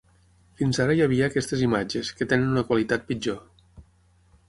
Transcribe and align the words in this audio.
Fins 0.61 0.79
ara 0.85 0.95
hi 0.99 1.03
havia 1.07 1.27
aquestes 1.27 1.63
imatges, 1.67 2.11
que 2.21 2.29
tenen 2.35 2.51
una 2.57 2.67
qualitat 2.73 3.09
pitjor. 3.13 3.41